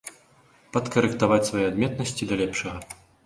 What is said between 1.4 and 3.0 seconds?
свае адметнасці да лепшага.